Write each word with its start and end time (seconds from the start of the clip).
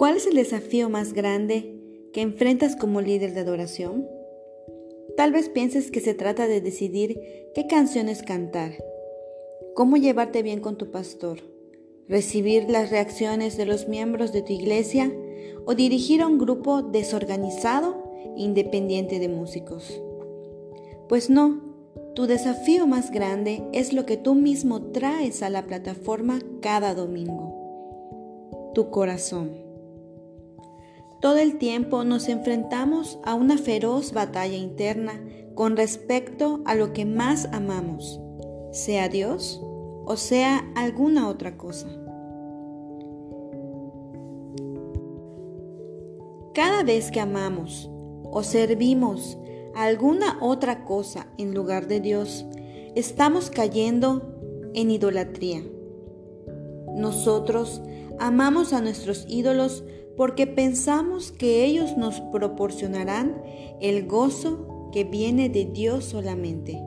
¿Cuál 0.00 0.16
es 0.16 0.26
el 0.26 0.32
desafío 0.32 0.88
más 0.88 1.12
grande 1.12 1.78
que 2.14 2.22
enfrentas 2.22 2.74
como 2.74 3.02
líder 3.02 3.34
de 3.34 3.40
adoración? 3.40 4.08
Tal 5.14 5.30
vez 5.30 5.50
pienses 5.50 5.90
que 5.90 6.00
se 6.00 6.14
trata 6.14 6.46
de 6.46 6.62
decidir 6.62 7.20
qué 7.54 7.66
canciones 7.66 8.22
cantar, 8.22 8.72
cómo 9.74 9.98
llevarte 9.98 10.42
bien 10.42 10.60
con 10.60 10.78
tu 10.78 10.90
pastor, 10.90 11.40
recibir 12.08 12.70
las 12.70 12.88
reacciones 12.88 13.58
de 13.58 13.66
los 13.66 13.88
miembros 13.88 14.32
de 14.32 14.40
tu 14.40 14.54
iglesia 14.54 15.12
o 15.66 15.74
dirigir 15.74 16.22
a 16.22 16.28
un 16.28 16.38
grupo 16.38 16.80
desorganizado 16.80 18.02
e 18.38 18.40
independiente 18.40 19.18
de 19.18 19.28
músicos. 19.28 20.00
Pues 21.10 21.28
no, 21.28 21.60
tu 22.14 22.26
desafío 22.26 22.86
más 22.86 23.10
grande 23.10 23.64
es 23.74 23.92
lo 23.92 24.06
que 24.06 24.16
tú 24.16 24.34
mismo 24.34 24.80
traes 24.92 25.42
a 25.42 25.50
la 25.50 25.66
plataforma 25.66 26.38
cada 26.62 26.94
domingo, 26.94 28.72
tu 28.74 28.88
corazón. 28.88 29.68
Todo 31.20 31.36
el 31.36 31.58
tiempo 31.58 32.02
nos 32.04 32.28
enfrentamos 32.28 33.18
a 33.24 33.34
una 33.34 33.58
feroz 33.58 34.12
batalla 34.12 34.56
interna 34.56 35.22
con 35.54 35.76
respecto 35.76 36.62
a 36.64 36.74
lo 36.74 36.94
que 36.94 37.04
más 37.04 37.46
amamos, 37.52 38.18
sea 38.72 39.08
Dios 39.08 39.62
o 40.06 40.16
sea 40.16 40.68
alguna 40.74 41.28
otra 41.28 41.56
cosa. 41.56 41.86
Cada 46.54 46.82
vez 46.82 47.10
que 47.10 47.20
amamos 47.20 47.88
o 48.24 48.42
servimos 48.42 49.38
a 49.74 49.84
alguna 49.84 50.38
otra 50.40 50.84
cosa 50.84 51.28
en 51.38 51.54
lugar 51.54 51.86
de 51.86 52.00
Dios, 52.00 52.44
estamos 52.96 53.50
cayendo 53.50 54.36
en 54.74 54.90
idolatría. 54.90 55.62
Nosotros 56.96 57.80
amamos 58.18 58.72
a 58.72 58.80
nuestros 58.80 59.26
ídolos 59.28 59.84
porque 60.20 60.46
pensamos 60.46 61.32
que 61.32 61.64
ellos 61.64 61.96
nos 61.96 62.20
proporcionarán 62.20 63.42
el 63.80 64.06
gozo 64.06 64.90
que 64.92 65.04
viene 65.04 65.48
de 65.48 65.64
Dios 65.64 66.04
solamente. 66.04 66.78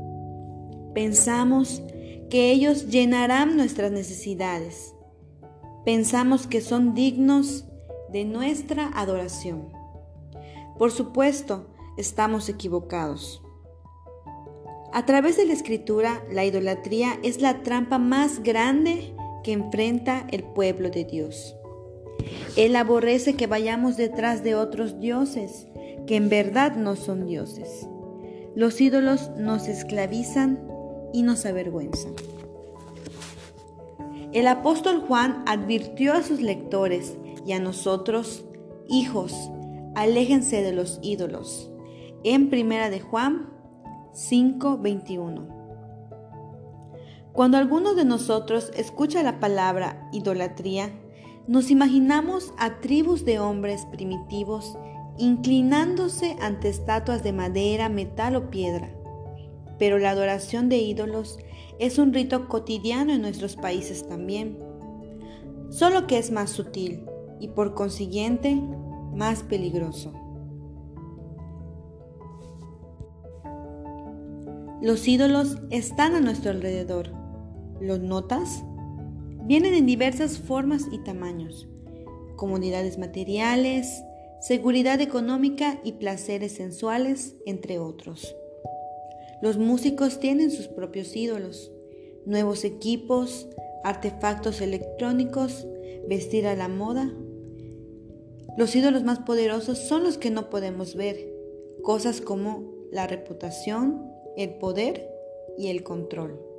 Pensamos 0.94 1.81
que 2.30 2.52
ellos 2.52 2.89
llenarán 2.89 3.58
nuestras 3.58 3.92
necesidades. 3.92 4.94
Pensamos 5.84 6.45
que 6.45 6.61
son 6.61 6.94
dignos 6.94 7.66
de 8.11 8.23
nuestra 8.23 8.92
adoración. 8.94 9.70
Por 10.78 10.92
supuesto, 10.92 11.73
estamos 11.98 12.50
equivocados. 12.50 13.42
A 14.94 15.08
través 15.08 15.38
de 15.38 15.48
la 15.48 15.54
escritura, 15.54 16.23
la 16.30 16.45
idolatría 16.45 17.17
es 17.23 17.42
la 17.42 17.64
trampa 17.64 17.98
más 17.98 18.44
grande 18.44 19.16
que 19.44 19.54
enfrenta 19.54 20.28
el 20.30 20.44
pueblo 20.44 20.92
de 20.92 21.06
Dios. 21.06 21.56
Él 22.56 22.76
aborrece 22.76 23.36
que 23.36 23.48
vayamos 23.48 23.98
detrás 23.98 24.44
de 24.44 24.56
otros 24.56 25.00
dioses, 25.00 25.68
que 26.08 26.16
en 26.16 26.30
verdad 26.30 26.76
no 26.76 26.96
son 26.96 27.26
dioses. 27.26 27.88
Los 28.56 28.80
ídolos 28.82 29.32
nos 29.38 29.68
esclavizan 29.68 30.60
y 31.14 31.24
nos 31.24 31.46
avergüenzan. 31.46 32.14
El 34.32 34.48
apóstol 34.48 35.04
Juan 35.08 35.44
advirtió 35.46 36.14
a 36.14 36.24
sus 36.24 36.42
lectores 36.42 37.18
y 37.46 37.54
a 37.54 37.60
nosotros, 37.60 38.44
hijos, 38.88 39.52
aléjense 39.96 40.64
de 40.64 40.74
los 40.74 41.00
ídolos. 41.04 41.72
En 42.24 42.50
primera 42.50 42.90
de 42.90 43.00
Juan 43.00 43.50
5:21. 44.14 45.48
Cuando 47.32 47.58
alguno 47.58 47.96
de 47.96 48.06
nosotros 48.06 48.72
escucha 48.76 49.24
la 49.24 49.40
palabra 49.40 50.08
idolatría, 50.12 50.92
nos 51.47 51.72
imaginamos 51.72 52.53
a 52.58 52.80
tribus 52.80 53.25
de 53.25 53.39
hombres 53.39 53.86
primitivos 53.92 54.77
inclinándose 55.17 56.36
ante 56.42 56.70
estatuas 56.70 57.23
de 57.23 57.33
madera, 57.33 57.89
metal 57.89 58.36
o 58.36 58.49
piedra. 58.49 58.93
Pero 59.77 59.99
la 59.99 60.11
adoración 60.11 60.70
de 60.70 60.77
ídolos 60.77 61.37
es 61.80 61.98
un 61.98 62.14
rito 62.14 62.48
cotidiano 62.48 63.14
en 63.14 63.21
nuestros 63.21 63.55
países 63.55 64.08
también, 64.08 64.58
solo 65.70 66.08
que 66.08 66.17
es 66.17 66.32
más 66.32 66.49
sutil 66.49 67.05
y 67.39 67.49
por 67.49 67.73
consiguiente 67.73 68.61
más 69.14 69.43
peligroso. 69.43 70.14
Los 74.82 75.08
ídolos 75.08 75.59
están 75.70 76.14
a 76.15 76.21
nuestro 76.21 76.52
alrededor. 76.52 77.11
¿Los 77.80 77.99
notas? 77.99 78.65
Vienen 79.45 79.73
en 79.73 79.86
diversas 79.86 80.37
formas 80.37 80.83
y 80.89 80.99
tamaños, 80.99 81.67
comunidades 82.37 82.98
materiales, 82.98 84.02
seguridad 84.39 85.02
económica 85.02 85.81
y 85.83 85.93
placeres 85.93 86.54
sensuales, 86.54 87.36
entre 87.45 87.77
otros. 87.77 88.37
Los 89.42 89.58
músicos 89.58 90.21
tienen 90.21 90.49
sus 90.49 90.70
propios 90.70 91.14
ídolos, 91.14 91.73
nuevos 92.26 92.64
equipos, 92.64 93.49
artefactos 93.83 94.61
electrónicos, 94.61 95.67
vestir 96.08 96.48
a 96.48 96.55
la 96.55 96.70
moda. 96.70 97.14
Los 98.58 98.73
ídolos 98.77 99.03
más 99.03 99.20
poderosos 99.20 99.77
son 99.77 100.05
los 100.05 100.17
que 100.17 100.32
no 100.32 100.49
podemos 100.49 100.95
ver, 100.95 101.17
cosas 101.82 102.21
como 102.21 102.64
la 102.93 103.08
reputación, 103.08 104.09
el 104.37 104.52
poder 104.52 105.09
y 105.58 105.67
el 105.67 105.83
control. 105.83 106.52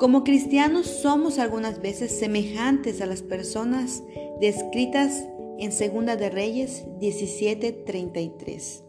Como 0.00 0.24
cristianos 0.24 0.86
somos 0.86 1.38
algunas 1.38 1.82
veces 1.82 2.18
semejantes 2.18 3.02
a 3.02 3.06
las 3.06 3.20
personas 3.20 4.02
descritas 4.40 5.26
en 5.58 5.72
Segunda 5.72 6.16
de 6.16 6.30
Reyes 6.30 6.86
17:33, 7.00 8.82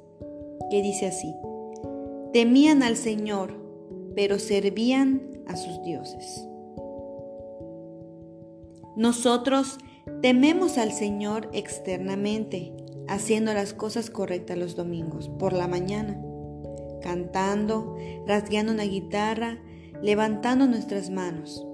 que 0.69 0.81
dice 0.81 1.07
así: 1.07 1.35
Temían 2.31 2.81
al 2.81 2.95
Señor, 2.95 3.59
pero 4.15 4.39
servían 4.39 5.43
a 5.47 5.57
sus 5.57 5.83
dioses. 5.83 6.47
Nosotros 8.95 9.79
tememos 10.21 10.77
al 10.77 10.93
Señor 10.93 11.49
externamente, 11.51 12.71
haciendo 13.09 13.53
las 13.53 13.73
cosas 13.73 14.09
correctas 14.09 14.57
los 14.57 14.77
domingos 14.77 15.27
por 15.27 15.51
la 15.51 15.67
mañana, 15.67 16.23
cantando, 17.01 17.97
rasgueando 18.25 18.71
una 18.71 18.85
guitarra, 18.85 19.59
levantando 20.01 20.67
nuestras 20.67 21.09
manos. 21.09 21.65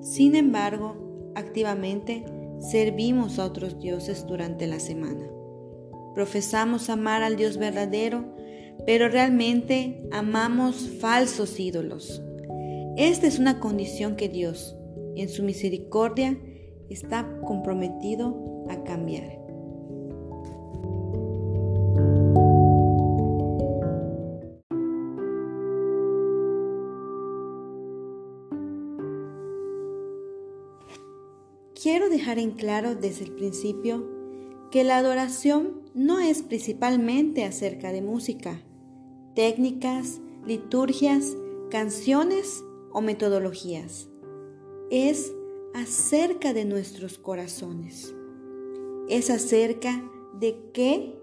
Sin 0.00 0.34
embargo, 0.34 1.32
activamente 1.34 2.24
servimos 2.60 3.38
a 3.38 3.44
otros 3.44 3.78
dioses 3.78 4.26
durante 4.26 4.66
la 4.66 4.80
semana. 4.80 5.28
Profesamos 6.14 6.90
amar 6.90 7.22
al 7.22 7.36
Dios 7.36 7.58
verdadero, 7.58 8.34
pero 8.86 9.08
realmente 9.08 10.02
amamos 10.10 10.88
falsos 11.00 11.58
ídolos. 11.60 12.22
Esta 12.96 13.26
es 13.26 13.38
una 13.38 13.60
condición 13.60 14.16
que 14.16 14.28
Dios, 14.28 14.76
en 15.14 15.28
su 15.28 15.42
misericordia, 15.42 16.36
está 16.88 17.40
comprometido 17.46 18.64
a 18.68 18.82
cambiar. 18.82 19.47
En 32.36 32.50
claro 32.50 32.94
desde 32.94 33.24
el 33.24 33.32
principio 33.32 34.06
que 34.70 34.84
la 34.84 34.98
adoración 34.98 35.80
no 35.94 36.20
es 36.20 36.42
principalmente 36.42 37.44
acerca 37.44 37.90
de 37.92 38.02
música, 38.02 38.60
técnicas, 39.34 40.20
liturgias, 40.44 41.36
canciones 41.70 42.62
o 42.92 43.00
metodologías. 43.00 44.08
Es 44.90 45.32
acerca 45.74 46.52
de 46.52 46.64
nuestros 46.64 47.18
corazones. 47.18 48.14
Es 49.08 49.30
acerca 49.30 50.02
de 50.38 50.70
qué 50.74 51.18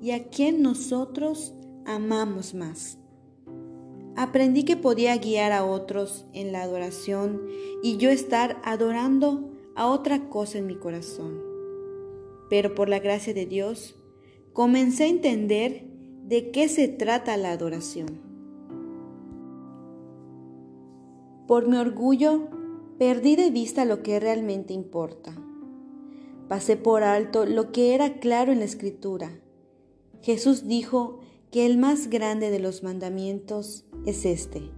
y 0.00 0.12
a 0.12 0.28
quién 0.28 0.62
nosotros 0.62 1.54
amamos 1.84 2.54
más. 2.54 2.98
Aprendí 4.16 4.64
que 4.64 4.76
podía 4.76 5.16
guiar 5.18 5.52
a 5.52 5.64
otros 5.64 6.24
en 6.32 6.52
la 6.52 6.62
adoración 6.62 7.42
y 7.82 7.98
yo 7.98 8.08
estar 8.08 8.60
adorando 8.64 9.55
a 9.76 9.86
otra 9.88 10.28
cosa 10.28 10.58
en 10.58 10.66
mi 10.66 10.76
corazón. 10.76 11.40
Pero 12.48 12.74
por 12.74 12.88
la 12.88 12.98
gracia 12.98 13.34
de 13.34 13.46
Dios, 13.46 13.94
comencé 14.52 15.04
a 15.04 15.08
entender 15.08 15.84
de 16.24 16.50
qué 16.50 16.68
se 16.68 16.88
trata 16.88 17.36
la 17.36 17.52
adoración. 17.52 18.20
Por 21.46 21.68
mi 21.68 21.76
orgullo, 21.76 22.48
perdí 22.98 23.36
de 23.36 23.50
vista 23.50 23.84
lo 23.84 24.02
que 24.02 24.18
realmente 24.18 24.72
importa. 24.72 25.36
Pasé 26.48 26.76
por 26.76 27.02
alto 27.02 27.44
lo 27.44 27.70
que 27.70 27.94
era 27.94 28.18
claro 28.18 28.52
en 28.52 28.60
la 28.60 28.64
escritura. 28.64 29.40
Jesús 30.22 30.66
dijo 30.66 31.20
que 31.50 31.66
el 31.66 31.76
más 31.76 32.08
grande 32.08 32.50
de 32.50 32.58
los 32.58 32.82
mandamientos 32.82 33.84
es 34.06 34.24
este. 34.24 34.70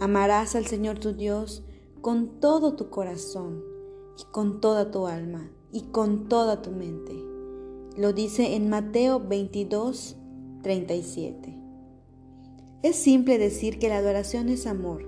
Amarás 0.00 0.54
al 0.54 0.66
Señor 0.66 0.98
tu 0.98 1.12
Dios 1.12 1.64
con 2.00 2.40
todo 2.40 2.76
tu 2.76 2.88
corazón 2.90 3.67
y 4.18 4.24
con 4.32 4.60
toda 4.60 4.90
tu 4.90 5.06
alma 5.06 5.50
y 5.72 5.82
con 5.82 6.28
toda 6.28 6.62
tu 6.62 6.70
mente. 6.70 7.14
Lo 7.96 8.12
dice 8.12 8.56
en 8.56 8.68
Mateo 8.68 9.20
22, 9.20 10.16
37. 10.62 11.58
Es 12.82 12.96
simple 12.96 13.38
decir 13.38 13.78
que 13.78 13.88
la 13.88 13.98
adoración 13.98 14.48
es 14.48 14.66
amor, 14.66 15.04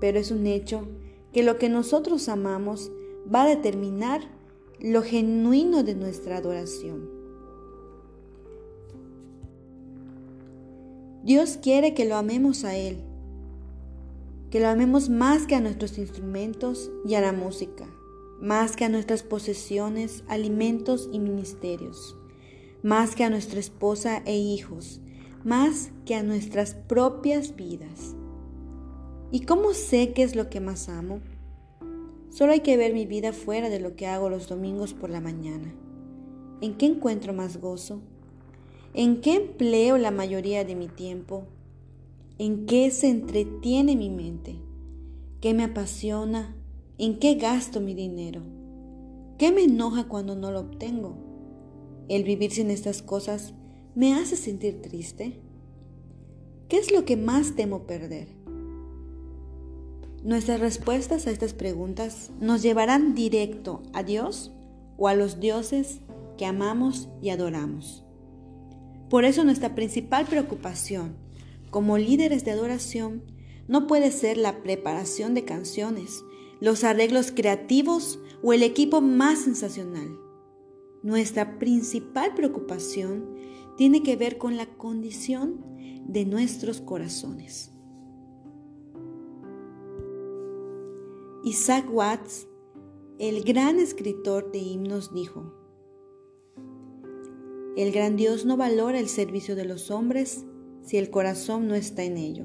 pero 0.00 0.18
es 0.18 0.30
un 0.30 0.46
hecho 0.46 0.88
que 1.32 1.42
lo 1.42 1.58
que 1.58 1.68
nosotros 1.68 2.28
amamos 2.28 2.90
va 3.32 3.44
a 3.44 3.48
determinar 3.48 4.22
lo 4.80 5.02
genuino 5.02 5.82
de 5.82 5.94
nuestra 5.94 6.38
adoración. 6.38 7.08
Dios 11.22 11.58
quiere 11.62 11.94
que 11.94 12.06
lo 12.06 12.16
amemos 12.16 12.64
a 12.64 12.76
Él, 12.76 12.96
que 14.50 14.58
lo 14.58 14.68
amemos 14.68 15.10
más 15.10 15.46
que 15.46 15.54
a 15.54 15.60
nuestros 15.60 15.98
instrumentos 15.98 16.90
y 17.04 17.14
a 17.14 17.20
la 17.20 17.32
música, 17.32 17.86
más 18.40 18.74
que 18.74 18.84
a 18.84 18.88
nuestras 18.88 19.22
posesiones, 19.22 20.24
alimentos 20.28 21.08
y 21.12 21.18
ministerios, 21.18 22.16
más 22.82 23.14
que 23.14 23.24
a 23.24 23.30
nuestra 23.30 23.60
esposa 23.60 24.22
e 24.24 24.36
hijos, 24.36 25.00
más 25.44 25.90
que 26.06 26.14
a 26.14 26.22
nuestras 26.22 26.74
propias 26.74 27.54
vidas. 27.54 28.16
¿Y 29.30 29.40
cómo 29.40 29.74
sé 29.74 30.12
qué 30.12 30.22
es 30.22 30.34
lo 30.34 30.48
que 30.48 30.60
más 30.60 30.88
amo? 30.88 31.20
Solo 32.30 32.52
hay 32.52 32.60
que 32.60 32.76
ver 32.76 32.94
mi 32.94 33.06
vida 33.06 33.32
fuera 33.32 33.68
de 33.68 33.80
lo 33.80 33.94
que 33.94 34.06
hago 34.06 34.30
los 34.30 34.48
domingos 34.48 34.94
por 34.94 35.10
la 35.10 35.20
mañana. 35.20 35.74
¿En 36.60 36.74
qué 36.74 36.86
encuentro 36.86 37.32
más 37.32 37.58
gozo? 37.60 38.00
¿En 38.94 39.20
qué 39.20 39.34
empleo 39.34 39.98
la 39.98 40.10
mayoría 40.10 40.64
de 40.64 40.74
mi 40.74 40.88
tiempo? 40.88 41.44
¿En 42.38 42.66
qué 42.66 42.90
se 42.90 43.08
entretiene 43.08 43.96
mi 43.96 44.10
mente? 44.10 44.56
¿Qué 45.40 45.54
me 45.54 45.64
apasiona? 45.64 46.56
¿En 47.02 47.18
qué 47.18 47.36
gasto 47.36 47.80
mi 47.80 47.94
dinero? 47.94 48.42
¿Qué 49.38 49.52
me 49.52 49.62
enoja 49.62 50.04
cuando 50.04 50.36
no 50.36 50.50
lo 50.50 50.60
obtengo? 50.60 51.16
¿El 52.10 52.24
vivir 52.24 52.50
sin 52.50 52.70
estas 52.70 53.00
cosas 53.00 53.54
me 53.94 54.12
hace 54.12 54.36
sentir 54.36 54.82
triste? 54.82 55.40
¿Qué 56.68 56.76
es 56.76 56.92
lo 56.92 57.06
que 57.06 57.16
más 57.16 57.56
temo 57.56 57.86
perder? 57.86 58.28
Nuestras 60.24 60.60
respuestas 60.60 61.26
a 61.26 61.30
estas 61.30 61.54
preguntas 61.54 62.32
nos 62.38 62.60
llevarán 62.60 63.14
directo 63.14 63.82
a 63.94 64.02
Dios 64.02 64.52
o 64.98 65.08
a 65.08 65.14
los 65.14 65.40
dioses 65.40 66.02
que 66.36 66.44
amamos 66.44 67.08
y 67.22 67.30
adoramos. 67.30 68.04
Por 69.08 69.24
eso 69.24 69.42
nuestra 69.42 69.74
principal 69.74 70.26
preocupación 70.26 71.16
como 71.70 71.96
líderes 71.96 72.44
de 72.44 72.50
adoración 72.50 73.22
no 73.68 73.86
puede 73.86 74.10
ser 74.10 74.36
la 74.36 74.62
preparación 74.62 75.32
de 75.32 75.46
canciones, 75.46 76.22
los 76.60 76.84
arreglos 76.84 77.32
creativos 77.32 78.20
o 78.42 78.52
el 78.52 78.62
equipo 78.62 79.00
más 79.00 79.40
sensacional. 79.40 80.18
Nuestra 81.02 81.58
principal 81.58 82.34
preocupación 82.34 83.24
tiene 83.76 84.02
que 84.02 84.16
ver 84.16 84.36
con 84.36 84.56
la 84.56 84.66
condición 84.66 85.64
de 86.06 86.26
nuestros 86.26 86.80
corazones. 86.80 87.72
Isaac 91.42 91.86
Watts, 91.90 92.46
el 93.18 93.42
gran 93.44 93.78
escritor 93.78 94.52
de 94.52 94.58
himnos, 94.58 95.14
dijo, 95.14 95.54
El 97.76 97.92
gran 97.92 98.16
Dios 98.16 98.44
no 98.44 98.58
valora 98.58 99.00
el 99.00 99.08
servicio 99.08 99.56
de 99.56 99.64
los 99.64 99.90
hombres 99.90 100.44
si 100.82 100.98
el 100.98 101.08
corazón 101.08 101.66
no 101.66 101.74
está 101.74 102.02
en 102.04 102.18
ello. 102.18 102.44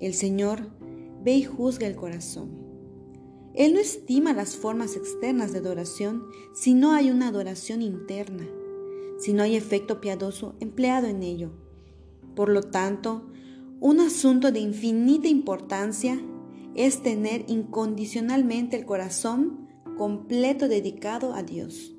El 0.00 0.14
Señor 0.14 0.66
ve 1.22 1.34
y 1.34 1.44
juzga 1.44 1.86
el 1.86 1.94
corazón. 1.94 2.61
Él 3.54 3.74
no 3.74 3.80
estima 3.80 4.32
las 4.32 4.56
formas 4.56 4.96
externas 4.96 5.52
de 5.52 5.58
adoración 5.58 6.24
si 6.54 6.74
no 6.74 6.92
hay 6.92 7.10
una 7.10 7.28
adoración 7.28 7.82
interna, 7.82 8.48
si 9.18 9.32
no 9.32 9.42
hay 9.42 9.56
efecto 9.56 10.00
piadoso 10.00 10.54
empleado 10.60 11.06
en 11.06 11.22
ello. 11.22 11.50
Por 12.34 12.48
lo 12.48 12.62
tanto, 12.62 13.26
un 13.80 14.00
asunto 14.00 14.52
de 14.52 14.60
infinita 14.60 15.28
importancia 15.28 16.20
es 16.74 17.02
tener 17.02 17.44
incondicionalmente 17.48 18.76
el 18.76 18.86
corazón 18.86 19.68
completo 19.98 20.68
dedicado 20.68 21.34
a 21.34 21.42
Dios. 21.42 21.94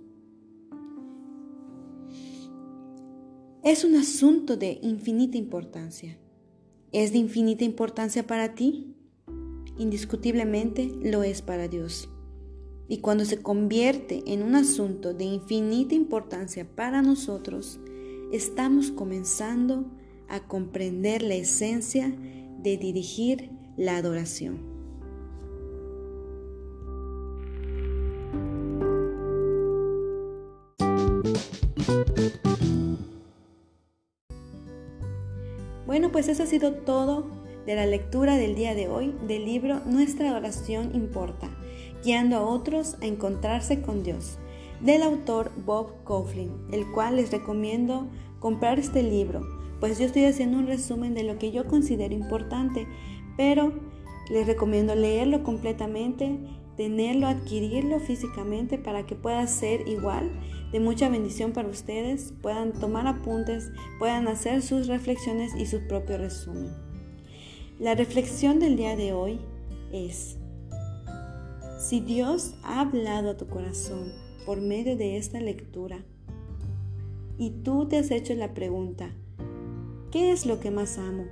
Es 3.64 3.86
un 3.86 3.96
asunto 3.96 4.58
de 4.58 4.80
infinita 4.82 5.38
importancia. 5.38 6.18
¿Es 6.92 7.12
de 7.12 7.20
infinita 7.20 7.64
importancia 7.64 8.26
para 8.28 8.56
ti? 8.56 8.93
Indiscutiblemente 9.78 10.92
lo 11.02 11.24
es 11.24 11.42
para 11.42 11.68
Dios. 11.68 12.10
Y 12.88 13.00
cuando 13.00 13.26
se 13.26 13.42
convierte 13.42 14.24
en 14.28 14.44
un 14.44 14.56
asunto 14.56 15.14
de 15.14 15.24
infinita 15.24 15.96
importancia 15.96 16.68
para 16.76 17.02
nosotros, 17.02 17.80
estamos 18.32 18.92
comenzando 18.92 19.86
a 20.28 20.48
comprender 20.48 21.24
la 21.24 21.36
esencia 21.36 22.16
de 22.60 22.78
dirigir 22.78 23.52
la 23.78 23.98
adoración. 23.98 24.74
Bueno, 35.86 36.12
pues 36.12 36.28
eso 36.28 36.44
ha 36.44 36.48
sido 36.48 36.74
todo 36.74 37.43
de 37.66 37.76
la 37.76 37.86
lectura 37.86 38.38
del 38.38 38.56
día 38.56 38.76
de 38.76 38.88
hoy 38.88 39.16
del 39.28 39.46
libro 39.46 39.82
Nuestra 39.86 40.30
adoración 40.30 40.94
importa, 40.94 41.50
guiando 42.04 42.38
a 42.38 42.42
otros 42.42 42.98
a 43.02 43.06
encontrarse 43.06 43.82
con 43.82 44.04
Dios, 44.04 44.38
del 44.82 45.04
autor 45.04 45.52
Bob 45.66 46.04
Coughlin, 46.04 46.52
el 46.72 46.92
cual 46.92 47.16
les 47.16 47.32
recomiendo 47.32 48.08
comprar 48.40 48.80
este 48.80 49.04
libro 49.04 49.64
pues 49.84 50.00
yo 50.00 50.06
estoy 50.06 50.24
haciendo 50.24 50.60
un 50.60 50.68
resumen 50.68 51.14
de 51.14 51.24
lo 51.24 51.38
que 51.38 51.52
yo 51.52 51.68
considero 51.68 52.14
importante, 52.14 52.88
pero 53.36 53.74
les 54.32 54.48
recomiendo 54.48 54.96
leerlo 54.96 55.44
completamente, 55.44 56.40
tenerlo, 56.78 57.28
adquirirlo 57.28 58.00
físicamente 58.00 58.78
para 58.78 59.06
que 59.06 59.16
pueda 59.16 59.46
ser 59.46 59.86
igual 59.86 60.32
de 60.72 60.80
mucha 60.80 61.10
bendición 61.10 61.52
para 61.52 61.68
ustedes, 61.68 62.34
puedan 62.42 62.72
tomar 62.72 63.08
apuntes, 63.08 63.74
puedan 64.00 64.30
hacer 64.30 64.62
sus 64.62 64.88
reflexiones 64.88 65.54
y 65.54 65.66
su 65.66 65.86
propio 65.86 66.18
resumen. 66.18 66.93
La 67.84 67.96
reflexión 67.96 68.60
del 68.60 68.78
día 68.78 68.96
de 68.96 69.12
hoy 69.12 69.42
es, 69.92 70.38
si 71.78 72.00
Dios 72.00 72.56
ha 72.64 72.80
hablado 72.80 73.32
a 73.32 73.36
tu 73.36 73.48
corazón 73.48 74.14
por 74.46 74.62
medio 74.62 74.96
de 74.96 75.18
esta 75.18 75.42
lectura 75.42 75.98
y 77.38 77.50
tú 77.50 77.90
te 77.90 77.98
has 77.98 78.10
hecho 78.10 78.36
la 78.36 78.54
pregunta, 78.54 79.10
¿Qué 80.12 80.32
es 80.32 80.46
lo 80.46 80.62
que 80.62 80.72
más 80.72 80.98
amo? 80.98 81.26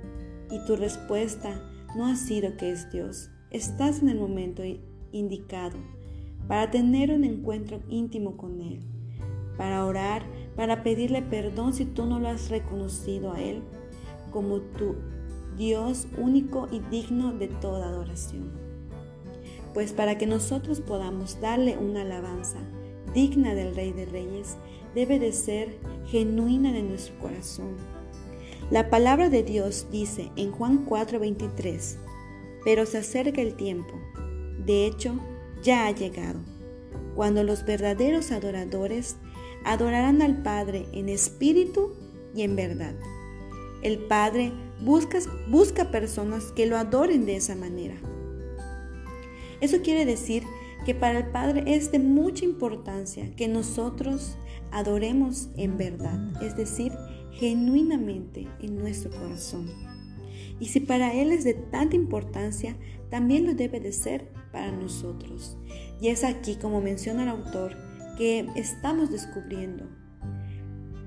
Y 0.50 0.62
tu 0.66 0.76
respuesta 0.76 1.58
no 1.96 2.06
ha 2.06 2.16
sido 2.16 2.54
que 2.58 2.70
es 2.70 2.92
Dios. 2.92 3.30
Estás 3.50 4.02
en 4.02 4.10
el 4.10 4.18
momento 4.18 4.62
indicado 5.10 5.78
para 6.48 6.70
tener 6.70 7.12
un 7.12 7.24
encuentro 7.24 7.80
íntimo 7.88 8.36
con 8.36 8.60
Él, 8.60 8.80
para 9.56 9.86
orar, 9.86 10.22
para 10.54 10.82
pedirle 10.82 11.22
perdón 11.22 11.72
si 11.72 11.86
tú 11.86 12.04
no 12.04 12.20
lo 12.20 12.28
has 12.28 12.50
reconocido 12.50 13.32
a 13.32 13.40
Él 13.40 13.62
como 14.30 14.60
tu 14.60 14.96
Dios 15.56 16.06
único 16.16 16.68
y 16.70 16.80
digno 16.90 17.32
de 17.32 17.48
toda 17.48 17.88
adoración. 17.88 18.50
Pues 19.74 19.92
para 19.92 20.18
que 20.18 20.26
nosotros 20.26 20.80
podamos 20.80 21.40
darle 21.40 21.78
una 21.78 22.02
alabanza 22.02 22.58
digna 23.14 23.54
del 23.54 23.74
Rey 23.74 23.92
de 23.92 24.06
Reyes, 24.06 24.56
debe 24.94 25.18
de 25.18 25.32
ser 25.32 25.78
genuina 26.06 26.72
de 26.72 26.82
nuestro 26.82 27.18
corazón 27.18 27.76
la 28.72 28.88
palabra 28.88 29.28
de 29.28 29.42
Dios 29.42 29.88
dice 29.90 30.30
en 30.34 30.50
Juan 30.50 30.86
4:23, 30.86 31.98
pero 32.64 32.86
se 32.86 32.96
acerca 32.96 33.42
el 33.42 33.54
tiempo, 33.54 33.92
de 34.64 34.86
hecho, 34.86 35.14
ya 35.62 35.86
ha 35.86 35.90
llegado, 35.90 36.40
cuando 37.14 37.44
los 37.44 37.66
verdaderos 37.66 38.32
adoradores 38.32 39.16
adorarán 39.66 40.22
al 40.22 40.42
Padre 40.42 40.86
en 40.92 41.10
espíritu 41.10 41.92
y 42.34 42.44
en 42.44 42.56
verdad. 42.56 42.94
El 43.82 43.98
Padre 43.98 44.52
busca, 44.84 45.18
busca 45.48 45.90
personas 45.90 46.52
que 46.52 46.66
lo 46.66 46.76
adoren 46.76 47.26
de 47.26 47.36
esa 47.36 47.54
manera. 47.56 47.94
Eso 49.60 49.80
quiere 49.82 50.04
decir 50.04 50.42
que 50.84 50.94
para 50.94 51.20
el 51.20 51.26
Padre 51.28 51.64
es 51.66 51.92
de 51.92 51.98
mucha 51.98 52.44
importancia 52.44 53.34
que 53.36 53.48
nosotros 53.48 54.36
adoremos 54.72 55.50
en 55.56 55.78
verdad, 55.78 56.18
es 56.42 56.56
decir, 56.56 56.92
genuinamente 57.32 58.48
en 58.60 58.78
nuestro 58.78 59.10
corazón. 59.10 59.70
Y 60.58 60.66
si 60.66 60.80
para 60.80 61.14
Él 61.14 61.32
es 61.32 61.44
de 61.44 61.54
tanta 61.54 61.96
importancia, 61.96 62.76
también 63.10 63.46
lo 63.46 63.54
debe 63.54 63.80
de 63.80 63.92
ser 63.92 64.32
para 64.52 64.72
nosotros. 64.72 65.56
Y 66.00 66.08
es 66.08 66.24
aquí, 66.24 66.56
como 66.56 66.80
menciona 66.80 67.22
el 67.22 67.28
autor, 67.28 67.76
que 68.16 68.46
estamos 68.56 69.10
descubriendo 69.10 69.88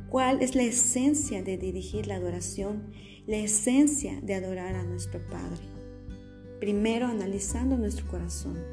cuál 0.10 0.42
es 0.42 0.56
la 0.56 0.64
esencia 0.64 1.44
de 1.44 1.58
dirigir 1.58 2.08
la 2.08 2.16
adoración, 2.16 2.92
la 3.28 3.38
esencia 3.38 4.20
de 4.22 4.36
adorar 4.36 4.76
a 4.76 4.84
nuestro 4.84 5.20
Padre. 5.28 5.64
Primero 6.60 7.08
analizando 7.08 7.76
nuestro 7.76 8.08
corazón, 8.08 8.64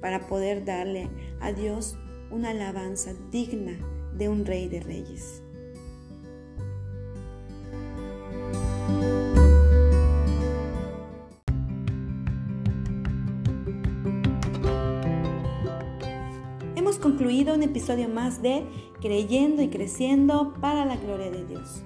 para 0.00 0.26
poder 0.26 0.64
darle 0.64 1.08
a 1.40 1.52
Dios 1.52 1.96
una 2.30 2.50
alabanza 2.50 3.14
digna 3.30 3.78
de 4.16 4.28
un 4.28 4.44
rey 4.44 4.68
de 4.68 4.80
reyes. 4.80 5.42
Hemos 16.74 16.98
concluido 16.98 17.54
un 17.54 17.62
episodio 17.62 18.08
más 18.08 18.42
de 18.42 18.64
Creyendo 19.00 19.62
y 19.62 19.68
Creciendo 19.68 20.54
para 20.60 20.84
la 20.84 20.96
Gloria 20.96 21.30
de 21.30 21.46
Dios. 21.46 21.84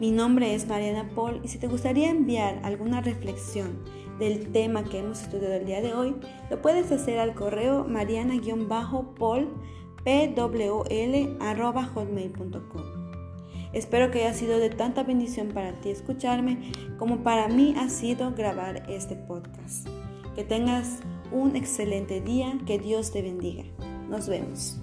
Mi 0.00 0.10
nombre 0.10 0.54
es 0.54 0.66
Mariana 0.66 1.10
Paul 1.14 1.40
y 1.44 1.48
si 1.48 1.58
te 1.58 1.68
gustaría 1.68 2.08
enviar 2.08 2.58
alguna 2.64 3.02
reflexión 3.02 3.84
del 4.18 4.50
tema 4.50 4.82
que 4.82 5.00
hemos 5.00 5.20
estudiado 5.20 5.56
el 5.56 5.66
día 5.66 5.82
de 5.82 5.92
hoy, 5.92 6.16
lo 6.48 6.62
puedes 6.62 6.90
hacer 6.90 7.18
al 7.18 7.34
correo 7.34 7.84
mariana-paul 7.84 9.48
pwl.hotmail.com. 10.02 12.82
Espero 13.74 14.10
que 14.10 14.20
haya 14.20 14.32
sido 14.32 14.58
de 14.58 14.70
tanta 14.70 15.02
bendición 15.02 15.48
para 15.48 15.78
ti 15.82 15.90
escucharme 15.90 16.72
como 16.98 17.22
para 17.22 17.48
mí 17.48 17.74
ha 17.76 17.90
sido 17.90 18.32
grabar 18.32 18.84
este 18.88 19.16
podcast. 19.16 19.86
Que 20.34 20.44
tengas 20.44 21.00
un 21.30 21.56
excelente 21.56 22.22
día, 22.22 22.58
que 22.66 22.78
Dios 22.78 23.12
te 23.12 23.20
bendiga. 23.20 23.64
Nos 24.08 24.28
vemos. 24.28 24.80